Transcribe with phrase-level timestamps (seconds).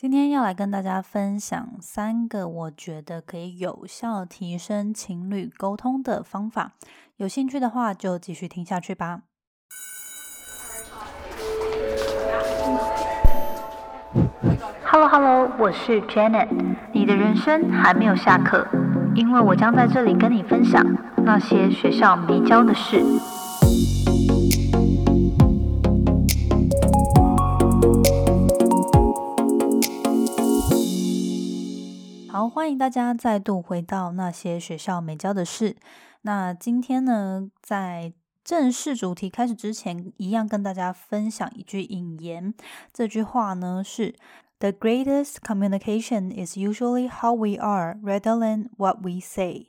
[0.00, 6.70] 今天要来跟大家分享三个我觉得可以有效提升情侣沟通的方法。
[7.16, 9.22] 有兴趣的话，就继续听下去吧。
[14.84, 16.48] Hello Hello，我是 Janet。
[16.92, 18.68] 你的人生还没有下课，
[19.16, 20.80] 因为我将在这里跟你分享
[21.24, 23.02] 那些学校没教的事。
[32.48, 35.76] 欢迎大家再度回到那些学校没教的事。
[36.22, 38.12] 那今天呢，在
[38.42, 42.54] 正式主题开始之前，一样跟大家分享一句引言。
[42.92, 44.14] 这句话呢是
[44.58, 49.66] ：“The greatest communication is usually how we are rather than what we say。”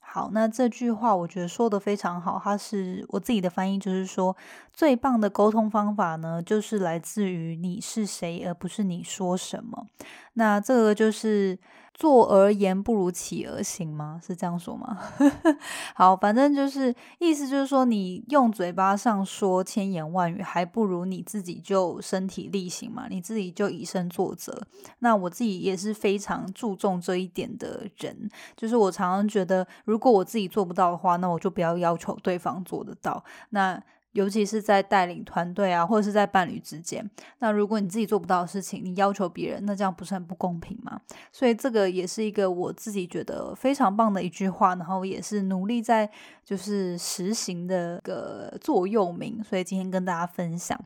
[0.00, 2.40] 好，那这句话我觉得说的非常好。
[2.42, 4.36] 它是我自己的翻译，就是说，
[4.72, 9.86] 最棒的沟通方法呢，就是来自于你是谁，而不是你说什么。
[10.34, 11.58] 那这个就是。
[11.94, 14.20] 坐而言不如起而行吗？
[14.26, 14.98] 是这样说吗？
[15.94, 24.58] 好，反正就是意思就是说，你用嘴巴上说千言万语，还不如你自己就身体力行嘛，你自己就以身作则。
[25.00, 33.22] 那我自己也是非常注重这一点的人，就是我常常觉得，如果我自己做不到的话，那我就不要要求对方做得到。
[33.50, 33.80] 那
[34.12, 41.00] 尤其是在带领团队啊，或者是在伴侣之间，那如果你自己做不到的事情，你要求别人，那这样不是很不公平吗？
[41.32, 46.10] 所以这个也是一个我自己觉得非常棒的一句话，然后也是努力在
[46.44, 50.78] 就是实行的个座右铭，所以今天跟大家分享。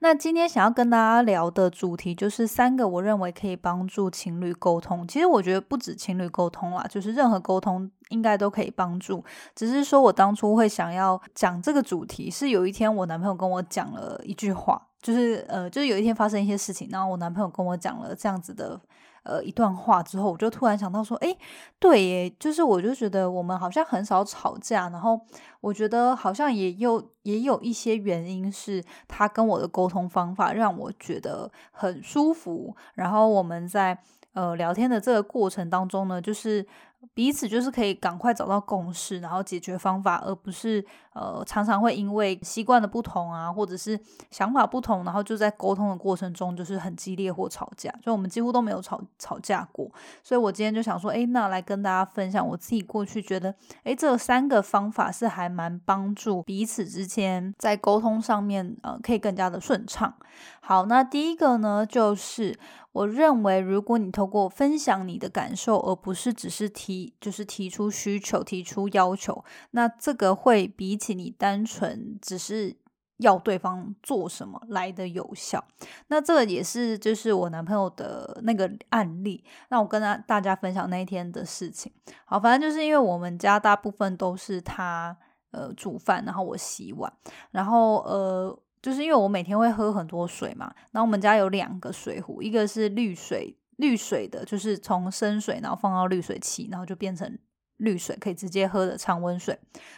[0.00, 5.06] 那今天想要跟大家聊的主题就是三个我认为可以帮助情侣沟通。
[5.06, 9.24] 其实我觉得不止情侣沟通啦，就是任何沟通应该都可以帮助。
[9.54, 18.80] 只是说我当初会想要讲这个主题，是有一天我男朋友跟我讲了一句话，就是呃，就是有一天发生一些事情，然后我男朋友跟我讲了这样子的。
[19.24, 21.36] 呃，一段话之后，我就突然想到说，哎，
[21.78, 25.20] 对耶，就是我就觉得我们好像很少吵架，然后
[25.60, 33.98] 我觉得好像也有也有一些原因是他跟我的沟通方法让我觉得很舒服，然后我们在
[34.34, 36.66] 呃聊天的这个过程当中呢，就是。
[37.12, 43.98] 彼此就是可以赶快找到共识，然后解决方法，而不是呃常常会因为习惯的不同啊，或者是
[44.30, 47.90] 想法不同，然后就在沟通的过程中就是很激烈或吵架。
[48.02, 49.90] 所以我们几乎都没有吵吵架过。
[50.22, 60.14] 所以我今天就想说，哎，那来跟大家分享我自己过去觉得，哎，这三个方法是还蛮帮助彼此之间在沟通上面呃可以更加的顺畅。
[60.60, 62.58] 好，那第一个呢就是。
[62.94, 72.76] 我认为，如果你透过分享你的感受，而不是只是提，就是提出需求、提出要求，那这个会比起你单纯只是
[73.18, 75.64] 要对方做什么来的有效。
[76.08, 79.44] 那这个也是，就是我男朋友的那个案例。
[79.68, 81.92] 那我跟他大家分享那一天的事情。
[82.24, 85.16] 好，反正就是因为我们家大部分都是他
[85.52, 87.12] 呃煮饭，然后我洗碗，
[87.50, 88.58] 然后呃。
[88.84, 97.38] 就是因为我每天会喝很多水嘛，然后我们家有两个水壶，一个是滤水滤水的，就是从生水然后放到滤水器，然后就变成
[97.78, 99.54] 滤水，可以直接喝的常温水；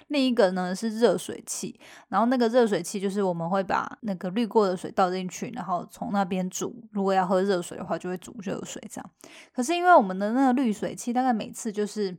[0.09, 1.79] 另一个呢是热水器，
[2.09, 9.11] 然后那个热水器就是我们会把那个滤过的水倒进去，然后从那边煮，如果要喝热水的话，就会煮热水这样。
[9.53, 12.17] 可是因为我们的那个滤水器大概每次就是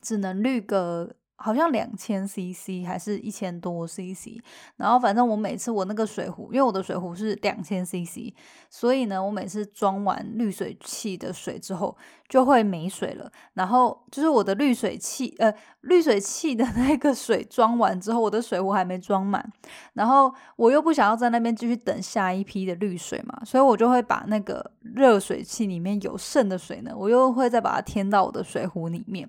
[0.00, 1.16] 只能滤个。
[1.36, 4.40] 好像两千 CC 还是一千多 CC，
[4.76, 8.32] 然后反正我每次我那个水壶，因为我的水壶是两千 CC，
[8.70, 11.96] 所以呢，我每次装完滤水器的水之后
[12.28, 13.30] 就会没水了。
[13.54, 15.52] 然后就是我的滤水器，呃，
[15.82, 19.46] 滤水器的那个水装完之后，我的水壶还没装满，
[19.92, 29.28] 然后我又不想要在那边继续等下一批的滤水嘛，所以我就会把那个热水器里面有剩的水呢，我又会再把它添到我的水壶里面。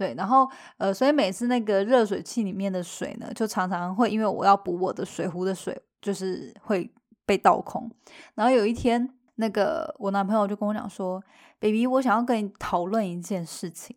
[0.00, 6.90] 对，然后呃，所以每次那个热水器里面的水呢，就常常会因为我要补我的水壶的水，就是会
[7.26, 7.90] 被倒空。
[8.34, 11.22] 然后有一天，那个我男朋友就跟我讲说
[11.60, 13.94] ：“baby，我想要跟你讨论一件事情，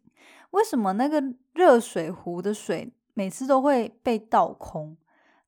[0.51, 1.23] 为什么那个
[1.53, 4.97] 热水壶的水每次都会被倒空？”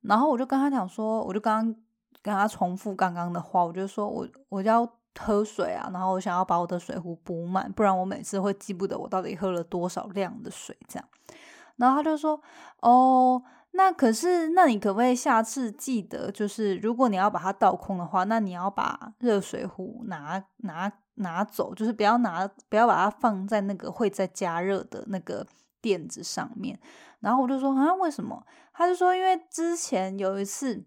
[0.03, 1.75] 然后我就跟他讲说，我就刚刚
[2.21, 4.89] 跟他重复刚刚的话，我就说我我要。
[5.19, 10.77] 喝水啊，然后我想要把我的水壶补满，不然我每次会记不得我到底喝了多少量的水。
[10.87, 11.07] 这样，
[11.77, 12.41] 然后他就说
[12.81, 13.41] ：“哦，
[13.71, 25.45] 那可是，那你可不可以下次记得，就是如果你要把它倒空的话，那你要把热水壶拿拿拿走，就是不要拿，不要把它放在那个会在加热的那个
[25.81, 26.77] 垫子上面。”
[27.21, 30.85] 然后我就说：“啊，为什么？”他就说：“因为之前有一次，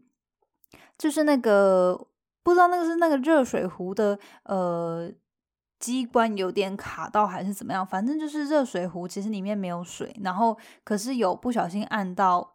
[0.99, 2.07] 就是那个。”
[2.49, 5.13] 不知道那个是那个热水壶的呃
[5.79, 12.55] 机关有点卡到还是怎么样，反正就是热水壶其实里面没有水，然后可是有不小心按到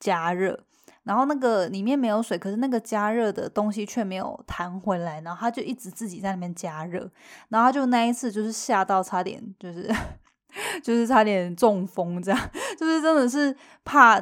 [0.00, 0.58] 加热，
[1.02, 7.10] 然后那个里面没有水，可是那个加热的东西却没有弹回来，然后他就一直自己在那边加热，
[7.50, 9.94] 然后他就那一次就是吓到差点就是
[10.82, 12.50] 就是差点中风，这样
[12.80, 13.54] 就是真的是
[13.84, 14.18] 怕。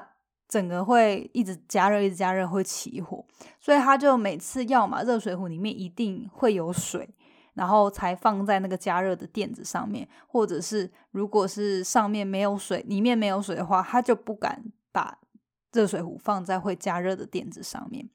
[0.54, 3.24] 整个会一直加热，一直加热会起火，
[3.58, 7.12] 所以他就每次要嘛热水壶里面一定会有水，
[7.54, 14.62] 然后才放在那个加热的垫子上面，或者是如果是上面没有水，里面没有水的话，他就不敢
[14.92, 15.18] 把
[15.72, 18.08] 热水壶放在会加热的垫子上面。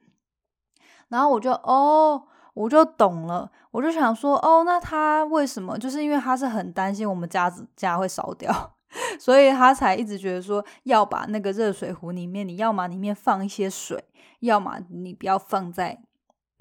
[1.09, 5.77] 然后我就哦，我就懂了，我就想说哦，那他为什么？
[5.77, 8.77] 就是因为他是很担心我们家子家会烧掉。
[9.19, 14.03] 所以他才一直觉得说要把那个热水壶里面，你要么里面放一些水，
[14.39, 16.01] 要么你不要放在。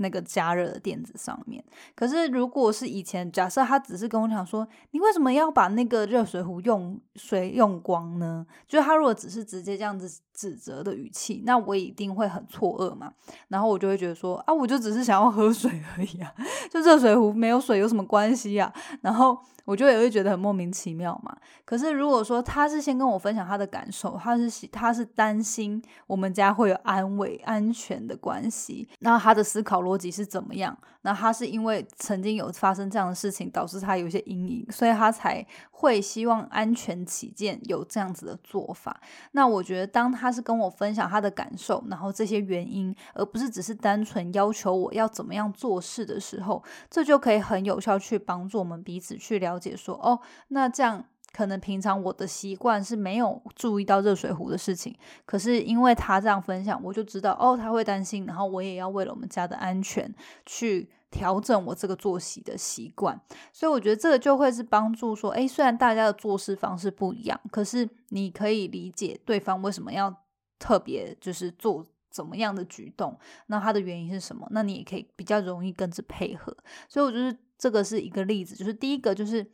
[0.00, 1.60] 那个加热的垫子上面，
[1.96, 8.46] 可是如果是以前，假设他只是跟我讲说，你为什么要把那个热水壶用水用光呢？
[8.68, 13.12] 就他如果只是直接这样子指责的语气，那我一定会很错愕嘛。
[13.48, 16.32] 然后我就会觉得说，啊，我就只是想要喝水而已啊，
[16.70, 18.72] 就热水壶没有水有什么关系啊？
[19.00, 19.36] 然后
[19.68, 21.36] 我就也会觉得很莫名其妙嘛。
[21.64, 29.78] 可是如果说他是先跟我分享他的感受，他是他是担心我们家会有安慰安全的关系，那他的思考。
[29.78, 30.76] 逻辑是怎么样？
[31.02, 35.46] 那他是因为曾经有发生这样的事情，导致他有些阴影，所以他才
[35.78, 39.00] 会希望安全起见有这样子的做法。
[39.32, 51.04] 那我觉得，当他是跟我分享他的感受，然后这些原因，而不是只是单纯要求我要怎么样做事的时候，这就可以很有效去帮助我们彼此去了解说，哦，那这样。
[51.30, 54.96] 可能平常我的习惯是没有注意到热水壶的事情，
[55.26, 60.12] 可是因为他这样分享，我就知道哦，他会担心，然后我也要为了我们家的安全
[60.46, 63.20] 去调整我这个作息的习惯，
[63.52, 70.14] 所以我觉得这个就会是帮助说，诶，虽然大家的做事方式不一样，可是你可以理解对方为什么要
[70.58, 76.56] 特别就是做怎么样的举动，那他的原因是什么，那你也可以比较容易跟着配合，
[76.88, 79.50] 所以我觉得这个是一个例子，就是第一个就是。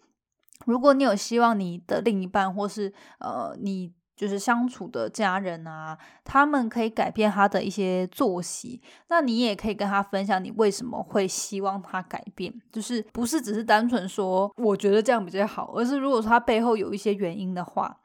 [0.66, 18.00] 如果你有希望你的另一半，或是呃，你就是相处的家人啊，他们可以改变他的一些作息，那你也可以跟他分享你为什么会希望他改变，就是不是只是单纯说我觉得这样比较好，而是如果说他背后有一些原因的话，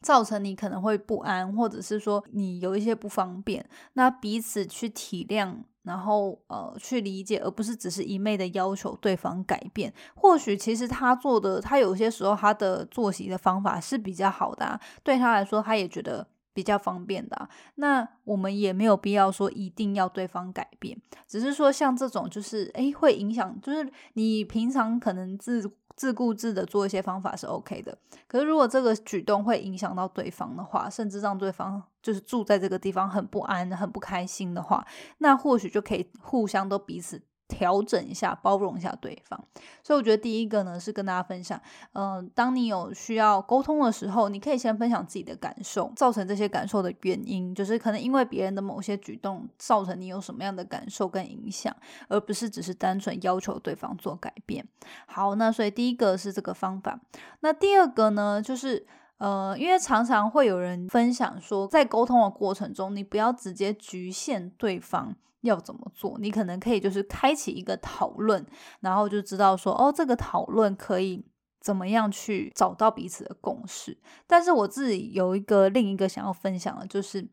[0.00, 5.64] 造成你可能会不安，或者是说你有一些不方便，那彼此去体谅。
[5.84, 9.94] 然后呃，去理解，而不是只是一昧的要求对方改变。
[10.16, 17.48] 或许其实他做的，他有些时候他的作息的方法是比较好的，对他来说，他也觉得比较方便的。
[17.76, 25.70] 那我们也没有必要说一定要对方改变，只是说像这种就是诶会影响，就是你平常可能自。
[25.96, 27.96] 自顾自的做一些方法是 OK 的，
[28.26, 34.86] 可是如果这个举动会影响到对方的话，甚至让对方就是住在这个地方很不安、很不开心的话，
[35.18, 37.22] 那或许就可以互相都彼此。
[37.46, 39.38] 调整一下，包容一下对方，
[39.82, 41.60] 所以我觉得第一个呢是跟大家分享，
[41.92, 51.74] 嗯，当你有需要沟通的时候，你可以先分享自己的感受，造成这些感受的原因，就是可能因为别人的某些举动造成你有什么样的感受跟影响，
[52.08, 54.66] 而不是只是单纯要求对方做改变。
[55.06, 56.98] 好，那所以第一个是这个方法，
[57.40, 58.86] 那第二个呢，就是
[59.18, 65.14] 呃，因为常常会有人分享说，在沟通的过程中，你不要直接局限对方。
[65.44, 66.18] 要怎么做？
[66.18, 68.44] 你可能可以就是开启一个讨论，
[68.80, 71.24] 然后就知道说，哦，这个讨论可以
[71.60, 73.96] 怎么样去找到彼此的共识。
[74.26, 77.26] 但是我自己有一个另一个想要分享的，就是，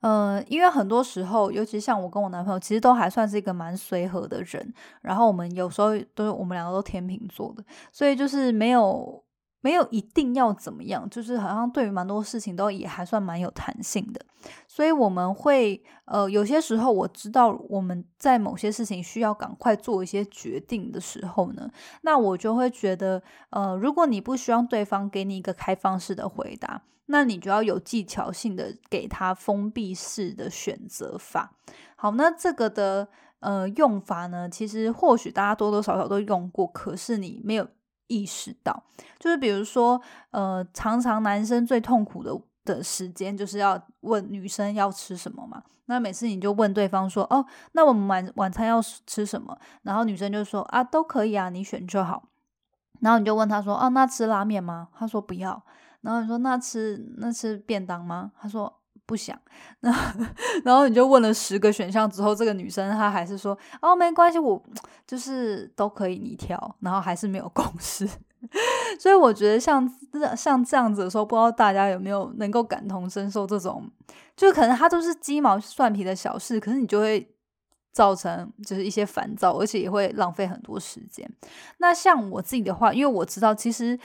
[0.00, 4.74] 呃，因为很多时候，尤其像我跟我男朋友，其实都还算是一个蛮随和的人。
[5.00, 9.23] 然后我们有时候都是我们两个都天秤座的，所以就是没有。
[9.64, 14.20] 没有一定要怎么样，就是好像对于蛮多事情都也还算蛮有弹性的，
[14.68, 21.70] 所以我们会呃有些时候我知道我们在某些事情需要赶快做一些决定的时候呢，
[22.02, 31.54] 那我就会觉得呃如果你不希望对方给你一个开放式的回答，那你就要有技巧性的给他封闭式的选择法。
[31.96, 33.08] 好，那这个的
[33.40, 37.66] 呃用法呢，其实或许大家多多少少都用过，可是你没有。
[38.14, 38.82] 意识到，
[39.18, 42.30] 就是比如说，呃，常常男生最痛苦的
[42.64, 45.62] 的时间，就是要问女生要吃什么嘛。
[45.86, 49.58] 那每次你就问对方说，哦，那我们晚晚餐要吃什么？
[49.82, 52.28] 然后女生就说，啊，都可以啊，你选就好。
[53.00, 54.88] 然后你就问他说，哦，那吃拉面吗？
[54.94, 55.62] 他说不要。
[56.00, 58.32] 然后你说，那吃那吃便当吗？
[58.38, 59.38] 他说不想。
[59.80, 59.90] 那
[60.64, 64.62] 然后你就问了十个选项之后，这个女生她还是说哦没关系，我
[65.06, 68.08] 就是都可以你挑，然后还是没有共识。
[69.00, 69.90] 所以我觉得像
[70.36, 73.90] 像这样子的时候，不知道大家有没有能够感同身受这种，
[74.36, 77.26] 就可能它都是鸡毛蒜皮的小事，可是你就会
[77.92, 81.26] 造成就是一些烦躁，而且也会浪费很多时间。
[81.78, 83.98] 那像我自己的话，因为我知道其实。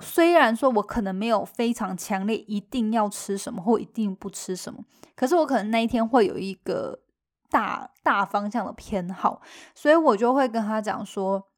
[0.00, 7.00] 虽然说我可能没有非常强烈一定要吃什么或一定不吃什么，可是我可能那一天会有一个
[7.50, 9.40] 大大方向的偏好，
[9.74, 11.48] 所以我就会跟他讲说，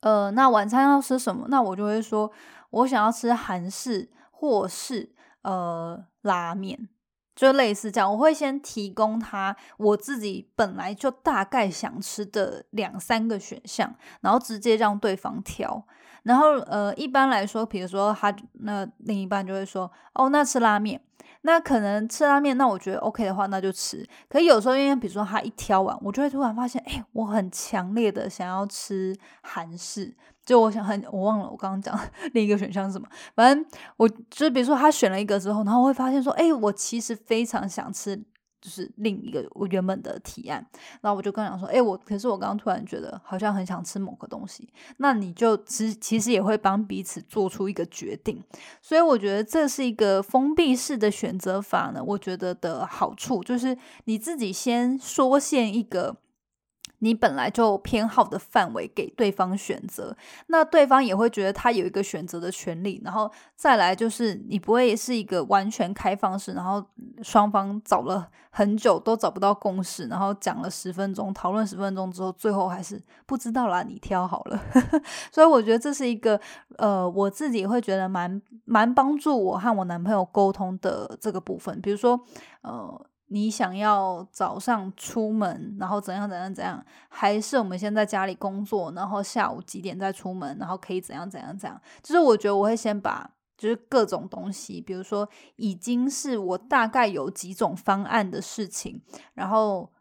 [0.00, 1.46] 呃，那晚餐要吃什么？
[1.48, 2.30] 那我就会说
[2.70, 6.88] 我想要吃韩式或是呃拉面，
[7.36, 8.10] 就类似这样。
[8.12, 15.86] 我会先提供他我自己本来就大概想吃的两三个选项，然后直接让对方挑。
[16.24, 21.00] 然后，呃，一般来说，比如说他那另一半就会说，哦，那吃拉面，
[21.42, 24.06] 那可能吃拉面，那我觉得 OK 的话，那就吃。
[24.28, 31.98] 可有时候，因为比如说他一挑完，我就会突然发现，哎，我很强烈的想要吃韩式，就我想很，我忘了我刚刚讲
[32.34, 38.22] 另一个选项是什么，反正我就比如说他选了一个之后，然后会发现说，哎，我其实非常想吃。
[38.60, 40.64] 就是另一个我原本的提案，
[41.00, 48.42] 然后我就跟他说，哎，我可是我刚刚突然觉得好像很想吃某个东西，那你就其其实也会帮彼此做出一个决定，
[48.80, 52.02] 所以我觉得这是一个封闭式的选择法呢。
[52.04, 56.16] 我觉得的好处就是你自己先缩限一个。
[57.00, 60.16] 你本来就偏好的范围给对方选择，
[60.46, 63.00] 那对方也会觉得他有一个选择的权利。
[63.04, 66.84] 然后再来就是你不会是一个完全开放式，然后
[67.22, 74.60] 双方找了很久都找不到共识，然后讲了十分钟，讨论十分钟之后，最后还是不知道啦，你挑好了。
[75.32, 76.40] 所以我觉得这是一个
[76.76, 82.20] 呃，我自己会觉得蛮蛮帮助我和我男朋友沟通的这个部分，比如说
[82.62, 83.06] 呃。
[83.32, 91.80] 你想要早上出门，然后怎样怎样怎样，还是我们先在家里工作，然后下午几点再出门，然后可以怎样怎样怎样？
[92.02, 99.00] 就是我觉得我会先把就是各种东西，比如说已经是我大概有几种方案的事情，
[99.34, 99.92] 然后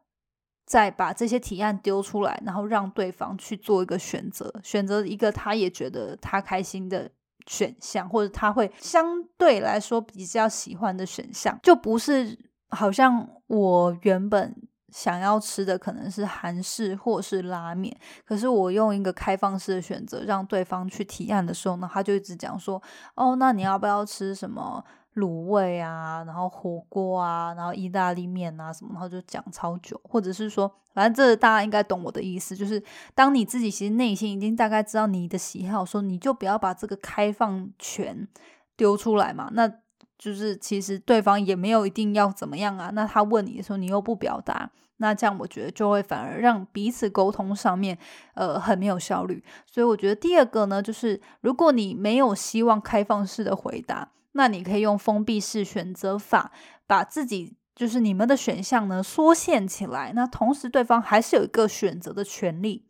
[0.66, 7.12] 再把这些提案丢出来，然后让对方去做一个选择，选择一个他也觉得他开心的
[7.46, 12.49] 选项，或者他会相对来说比较喜欢的选项，就不是。
[12.70, 14.56] 好像我原本
[14.92, 17.96] 想要吃的可能是韩式或是拉面，
[18.26, 22.82] 可是我用一个开放式的选择让对方去提案的时候呢，他就一直讲说
[23.16, 24.84] ：“哦，那你要不要吃什么
[25.16, 32.84] 卤味啊，然后火锅啊，然后意大利面啊什么？”然后就讲超久，或者是说，反正这大家应该懂我的意思，就是
[33.14, 38.28] 当你自己其实内心已经大概知道你的喜好，说你就不要把这个开放权
[38.76, 39.72] 丢出来嘛，那。
[40.20, 47.98] 就是其实对方也没有一定要怎么样啊，那他问你的时候你又不表达，那这样我觉得就会反而让彼此沟通上面
[48.34, 49.42] 呃很没有效率。
[49.66, 56.52] 所以我觉得第二个呢，就是如果你没有希望开放式的回答，那你可以用封闭式选择法，
[56.86, 62.86] 把自己就是你们的选项呢缩限起来，那同时对方还是有一个选择的权利。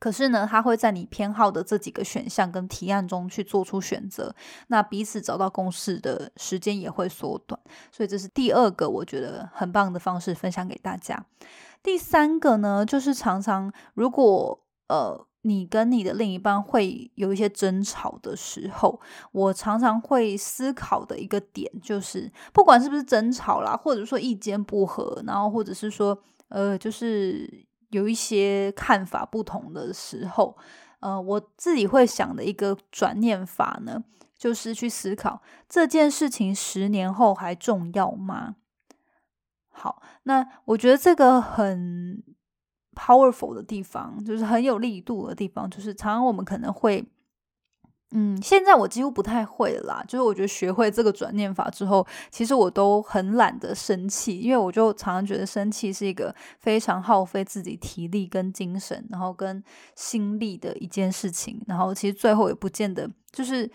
[0.00, 4.32] 可是呢，他会在你偏好的这几个选项跟提案中去做出选择，
[4.68, 7.60] 那彼此找到共识的时间也会缩短。
[7.90, 11.26] 所以这是第二个我觉得很棒的方式，分享给大家。
[11.82, 19.00] 第三个呢，就是常常如果呃你跟你的另一半会有一些争吵的时候，
[19.32, 27.66] 我常常会思考的一个点就是，不管是不是争吵啦，或者说意见不合，然后或者是说呃就是。
[27.90, 30.56] 有一些看法不同的时候，
[31.00, 34.02] 呃，我自己会想的一个转念法呢，
[34.36, 38.56] 就是去思考这件事情十年后还重要吗？
[39.70, 42.22] 好，那我觉得这个很
[42.94, 47.06] powerful 的地方，就是很有力度的地方，就是常常我们可能会。
[48.12, 50.02] 嗯，现在我几乎不太会啦。
[50.08, 59.62] 就是我觉得学会这个转念法之后，其实我都很懒得生气，因为我就常常觉得生气是一个非常耗费自己体力跟精神，然后跟
[59.94, 61.62] 心力的一件事情。
[61.66, 63.70] 然后其实最后也不见得就是。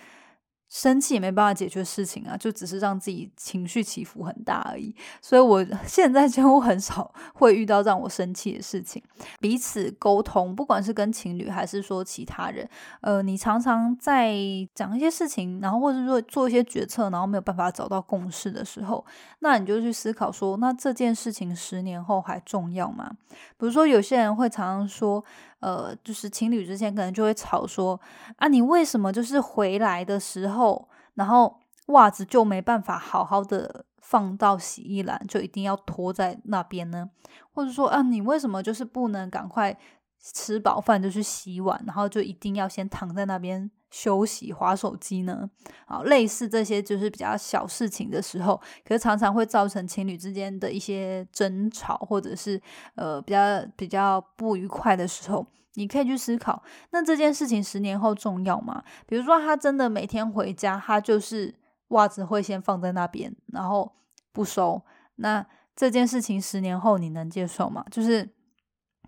[0.73, 4.93] 生气也没办法解决事情啊，就只是让自己情绪起伏很大而已。
[5.21, 8.99] 所以我 现在几乎很少 会遇到让我生气的事情。
[9.39, 12.67] 彼此沟通，不管是跟情侣还是说其他人，
[13.01, 14.33] 呃，你常常在
[14.73, 19.05] 讲一些事情，然后或者说做一些决策，然后没有办法找到共识的时候，
[19.41, 23.11] 那你就去思考说，那这件事情十年后还重要吗？
[23.29, 25.23] 比如说有些人会常常说。
[25.63, 27.97] 呃，就是情侣之间可能就会吵说
[28.35, 37.09] 啊，你为什么就是回来的时候，后然后袜子就没办法好好的放到洗衣篮，就一定要拖在那边呢？
[37.53, 39.77] 或者说啊，你为什么就是不能赶快
[40.23, 43.69] 吃饱饭就去洗碗，然后就一定要先躺在那边？
[43.91, 45.47] 休息、划手机呢？
[45.85, 52.59] 啊，类似这些就是比较小事情的时候，可是常常会造成情侣之间的一些争吵，或者是
[52.95, 58.83] 呃比较比较不愉快的时候，你可以去思考，那这件事情十年后重要吗？
[59.05, 61.53] 比如说他真的每天回家，他就是
[61.89, 63.93] 袜子会先放在那边，然后
[64.31, 64.81] 不收，
[65.17, 67.85] 那这件事情十年后你能接受吗？
[67.91, 68.27] 就是。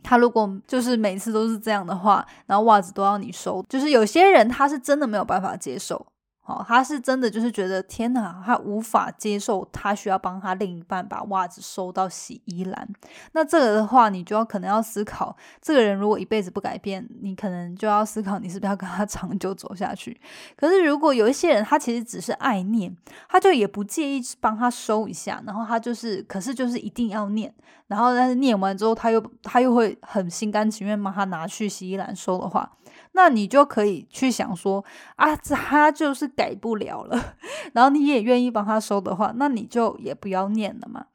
[0.03, 6.05] 他如果就是每次都是这样的话，然后袜子都要你收，就是有些人他是真的没有办法接受。
[6.45, 12.87] 哦，他是真的就是觉得天哪，他无法接受，他需要帮他另一半把袜子收到洗衣篮。
[13.31, 20.15] 那这个的话，你就要可能要思考，这个人如果一辈子不改变，你可能就要思考，你是不是要跟他 长久走下去。
[20.55, 22.95] 可是如果有一些人，他其实只是爱念，
[23.27, 27.51] 他就也不介意帮他收一下，然后他就是，可是就是一定要念，
[27.87, 32.71] 然后但是念完之后，他又他又会很心甘情愿帮他拿去洗衣篮收的话。
[33.15, 34.83] 那你就可以去想说
[35.15, 37.35] 啊，他就是改不了了，
[37.73, 41.07] 然后你也愿意帮他收的话，那你就也不要念了嘛。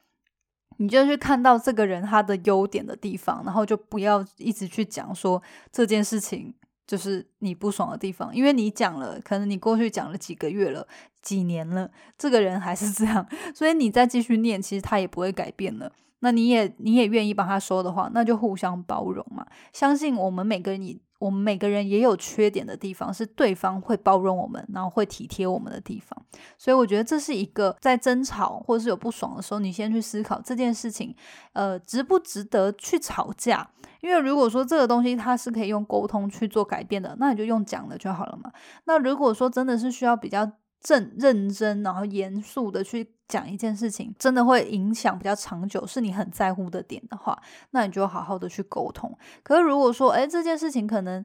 [0.79, 6.55] 你就去看到这个人他的优点的地方，然后就不要一直去讲说这件事情
[6.87, 10.89] 就是你不爽的地方，因为你讲了，可能你过去讲了几个月了、
[11.21, 15.93] 几年了，这个人还是这样， 所以你再继续念，其实他也不会改变了。
[16.21, 19.47] 那你也你也愿意帮他说的话，那就互相包容嘛。
[19.73, 26.17] 相信我们每个人，我们每个人也有缺点的地方，是对方会包容我们，然后会体贴我们的地方。
[26.57, 31.15] 所以我觉得这是一个在争吵或者是有不爽的时候，你先去思考这件事情，
[31.53, 33.69] 呃，值不值得去吵架？
[34.01, 38.51] 因为如果说这个东西它是可以用沟通去做改变的，那你就用讲的就好了嘛。
[38.85, 40.51] 那如果说真的是需要比较
[40.81, 43.15] 正认真，然后严肃的去。
[43.31, 49.17] 讲一件事情真的会影响比较长久，是你很在乎的点的话，那你就好好的去沟通。
[49.45, 51.25] 可是如果说，哎，这件事情可能，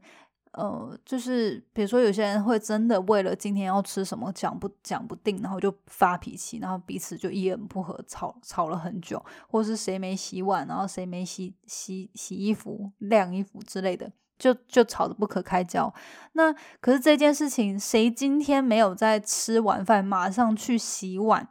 [0.51, 15.93] 呃，就是比如说有些人会真的为了今天要吃什么讲不讲不定，然后就发脾气，然后彼此就一言不合吵吵了很久，或是谁没洗碗，然后谁没洗洗洗衣服、晾衣服之类的，就就吵得不可开交。
[16.33, 21.47] 那可是这件事情，谁今天没有在吃完饭马上去洗碗？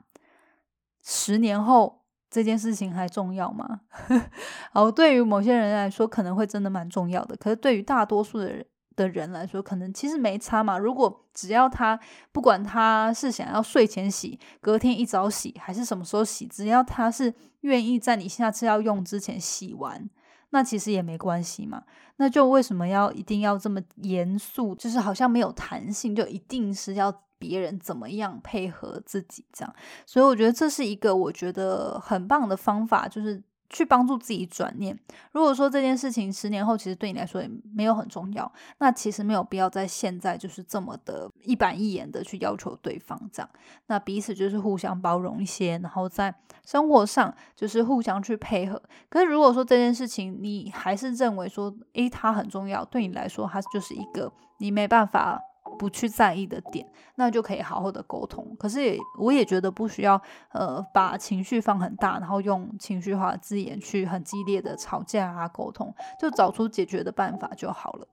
[1.02, 3.80] 十年后这件事情还重要吗？
[4.72, 8.66] 哦，对于某些人来说可能会真的蛮重要的，可是对于大多数的人
[8.96, 10.78] 的人来说，可能其实没差嘛。
[10.78, 11.98] 如果只要他
[12.32, 20.08] 不管他是想要睡前洗、隔天一早洗还是什么时候洗，只要他是愿意在你下次要用之前洗完，
[20.54, 21.84] 那其实也没关系嘛。
[22.16, 24.74] 那就为什么要一定要这么严肃？
[24.74, 27.22] 就是好像没有弹性，就一定是要。
[27.36, 29.74] 别人怎么样配合自己，这样，
[30.06, 33.42] 所以我觉得这是一个我觉得很棒的方法，就是
[33.74, 34.96] 去帮助自己转念。
[35.32, 43.50] 如果说这件事情十年后其实对你来说也没有很重要，那其实没有必要在现在就是这么的一板一眼的去要求对方这样。
[43.88, 46.32] 那彼此就是互相包容一些，然后在
[46.64, 48.80] 生活上就是互相去配合。
[49.08, 55.40] 可是如果说这件事情你还是认为说，诶，它很重要，对你来说它就是一个你没办法。
[55.78, 58.54] 不去在意的点，那就可以好好的沟通。
[58.58, 60.20] 可是也，我也觉得不需要，
[60.52, 68.06] 呃，把情绪放很大，然后用情绪化的字眼去很激烈的吵架啊，沟通，就找出解决的办法就好了。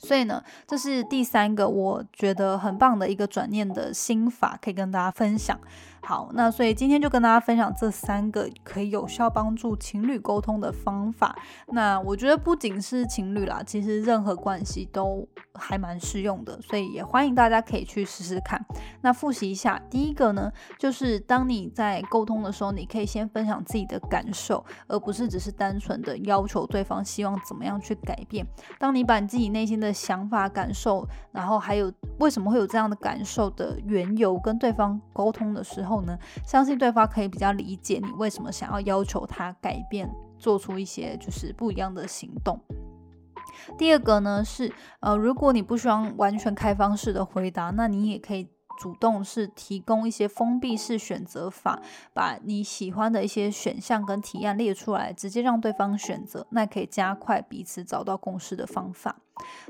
[0.00, 5.58] 所以呢，这是第三个我觉得很棒的一个转念的心法，可以跟大家分享。
[6.00, 11.36] 好，那所以今天就跟大家分享这三个可以有效帮助情侣沟通的方法。
[11.68, 18.64] 那我觉得不仅是情侣啦，其实任何关系都还蛮适用的，所以也欢迎大家可以去试试看。
[19.02, 28.46] 那复习一下，第一个呢，就是当你在沟通的时候，你可以先分享自己的感受，而不是只是单纯的要求对方希望怎么样去改变。
[28.78, 35.87] 当你把你自己内心的想法、感受，然后还有为什么会有这样的感受的缘由，跟对方沟通的时候。
[35.88, 42.60] 后呢，相信对方可以比较理解你为什么想要要求他改变，做出一些就是不一样的行动。
[43.76, 48.48] 第二个呢是，呃，如果你不希望完全开放式的回答，那你也可以
[48.80, 51.82] 主动是提供一些封闭式选择法，
[52.14, 59.16] 把你喜欢的一些选项跟提案列出来，直接让对方选择，那可以加快彼此找到共识的方法。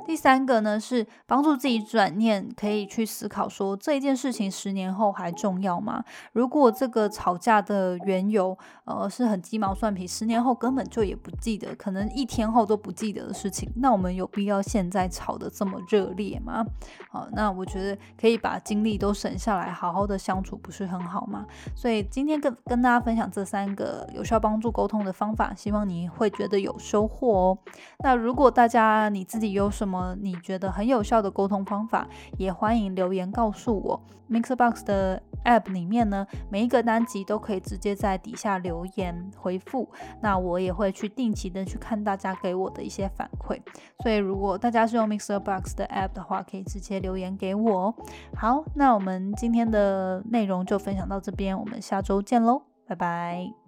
[0.07, 6.05] 第三个呢是帮助自己转念，可以去思考说这一件事情十年后还重要吗？
[6.33, 16.65] 如果这个吵架的缘由，呃，是很鸡毛蒜皮，十年后根本就也不记得，可能一天后都不记得的事情，那我们有必要现在吵得这么热烈吗？
[17.11, 21.47] 好，那我觉得可以把精力都省下来，好好的相处不是很好吗？
[21.75, 27.59] 所以今天跟跟大家分享这三个有效帮助沟通的方法，希望你会觉得有收获哦。
[28.01, 32.07] 那如果大家你自己有有什么你觉得很有效的沟通方法，
[32.39, 34.01] 也欢迎留言告诉我。
[34.31, 39.89] Mixbox 的 App 里面呢，每一个单集都可以直接在底下留言回复，
[40.21, 43.59] 那我也会去定期的去看大家给我的一些反馈。
[44.03, 47.95] 所以如果大家是用 Mixbox 的 App 的话，可以直接留言给我哦。
[48.37, 53.68] 好，那我们今天的内容就分享到这边，我们下周见喽，拜拜。